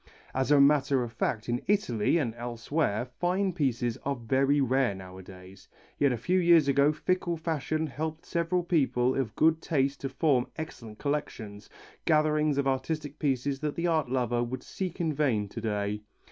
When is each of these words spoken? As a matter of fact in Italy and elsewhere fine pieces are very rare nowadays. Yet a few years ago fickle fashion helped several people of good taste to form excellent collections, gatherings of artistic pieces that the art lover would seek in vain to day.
As 0.33 0.49
a 0.49 0.59
matter 0.59 1.03
of 1.03 1.13
fact 1.13 1.47
in 1.47 1.61
Italy 1.67 2.17
and 2.17 2.33
elsewhere 2.33 3.05
fine 3.05 3.53
pieces 3.53 3.99
are 4.03 4.15
very 4.15 4.59
rare 4.59 4.95
nowadays. 4.95 5.67
Yet 5.99 6.11
a 6.11 6.17
few 6.17 6.39
years 6.39 6.67
ago 6.67 6.91
fickle 6.91 7.37
fashion 7.37 7.85
helped 7.85 8.25
several 8.25 8.63
people 8.63 9.13
of 9.13 9.35
good 9.35 9.61
taste 9.61 10.01
to 10.01 10.09
form 10.09 10.47
excellent 10.55 10.97
collections, 10.97 11.69
gatherings 12.05 12.57
of 12.57 12.67
artistic 12.67 13.19
pieces 13.19 13.59
that 13.59 13.75
the 13.75 13.85
art 13.85 14.09
lover 14.09 14.43
would 14.43 14.63
seek 14.63 14.99
in 14.99 15.13
vain 15.13 15.47
to 15.49 15.61
day. 15.61 16.01